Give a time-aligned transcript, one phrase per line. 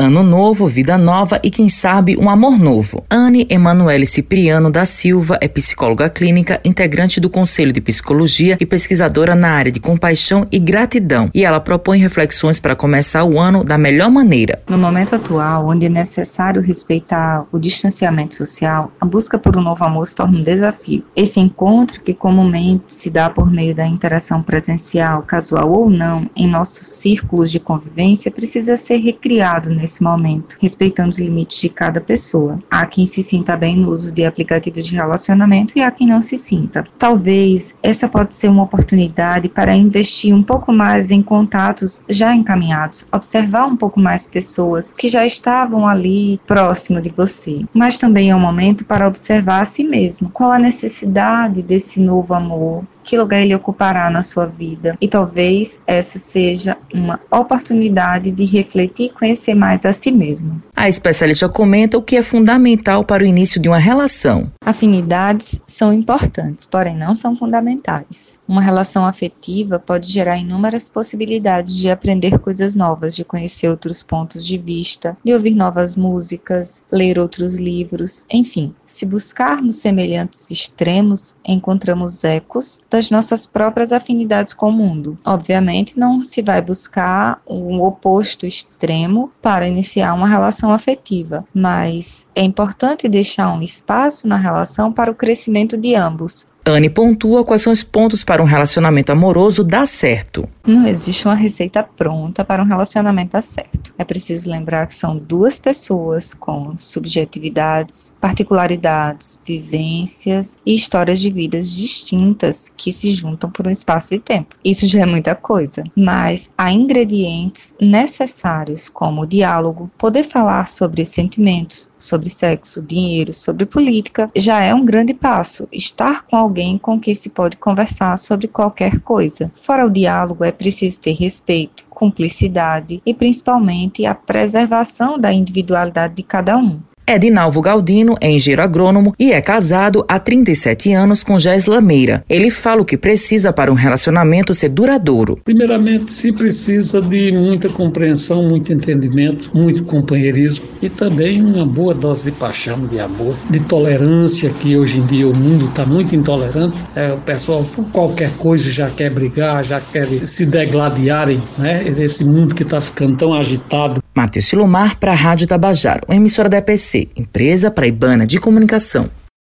[0.00, 3.02] Ano novo, vida nova e quem sabe um amor novo.
[3.10, 9.34] Anne Emanuele Cipriano da Silva é psicóloga clínica, integrante do Conselho de Psicologia e pesquisadora
[9.34, 11.28] na área de compaixão e gratidão.
[11.34, 14.62] E ela propõe reflexões para começar o ano da melhor maneira.
[14.68, 19.82] No momento atual, onde é necessário respeitar o distanciamento social, a busca por um novo
[19.82, 21.04] amor se torna um desafio.
[21.16, 26.46] Esse encontro, que comumente se dá por meio da interação presencial, casual ou não, em
[26.46, 29.70] nossos círculos de convivência, precisa ser recriado
[30.02, 32.58] momento, respeitando os limites de cada pessoa.
[32.70, 36.20] Há quem se sinta bem no uso de aplicativos de relacionamento e há quem não
[36.20, 36.84] se sinta.
[36.98, 43.06] Talvez essa pode ser uma oportunidade para investir um pouco mais em contatos já encaminhados,
[43.12, 47.64] observar um pouco mais pessoas que já estavam ali próximo de você.
[47.72, 50.30] Mas também é um momento para observar a si mesmo.
[50.30, 52.84] Qual a necessidade desse novo amor?
[53.08, 54.94] Que lugar ele ocupará na sua vida.
[55.00, 60.62] E talvez essa seja uma oportunidade de refletir e conhecer mais a si mesmo.
[60.76, 64.52] A especialista comenta o que é fundamental para o início de uma relação.
[64.60, 68.40] Afinidades são importantes, porém não são fundamentais.
[68.46, 74.44] Uma relação afetiva pode gerar inúmeras possibilidades de aprender coisas novas, de conhecer outros pontos
[74.44, 78.74] de vista, de ouvir novas músicas, ler outros livros, enfim.
[78.84, 85.16] Se buscarmos semelhantes extremos, encontramos ecos da das nossas próprias afinidades com o mundo.
[85.24, 92.42] Obviamente, não se vai buscar um oposto extremo para iniciar uma relação afetiva, mas é
[92.42, 97.72] importante deixar um espaço na relação para o crescimento de ambos, Anne pontua quais são
[97.72, 100.48] os pontos para um relacionamento amoroso dar certo.
[100.66, 103.94] Não existe uma receita pronta para um relacionamento dar certo.
[103.96, 111.70] É preciso lembrar que são duas pessoas com subjetividades, particularidades, vivências e histórias de vidas
[111.70, 114.56] distintas que se juntam por um espaço de tempo.
[114.64, 121.90] Isso já é muita coisa, mas há ingredientes necessários como diálogo, poder falar sobre sentimentos,
[121.96, 125.68] sobre sexo, dinheiro, sobre política, já é um grande passo.
[125.72, 129.50] Estar com alguém alguém com quem se pode conversar sobre qualquer coisa.
[129.54, 136.22] Fora o diálogo, é preciso ter respeito, cumplicidade e principalmente a preservação da individualidade de
[136.24, 136.80] cada um.
[137.10, 142.22] Edinalvo Galdino é engenheiro agrônomo e é casado há 37 anos com Gesla Meira.
[142.28, 145.40] Ele fala o que precisa para um relacionamento ser duradouro.
[145.42, 152.30] Primeiramente, se precisa de muita compreensão, muito entendimento, muito companheirismo e também uma boa dose
[152.30, 156.84] de paixão, de amor, de tolerância, que hoje em dia o mundo está muito intolerante.
[156.94, 161.84] É, o pessoal, por qualquer coisa, já quer brigar, já quer se degladiarem, né?
[161.98, 164.02] Esse mundo que está ficando tão agitado.
[164.18, 169.08] Matheus Silomar para a Rádio Tabajaro, emissora da EPC, empresa paraibana de comunicação.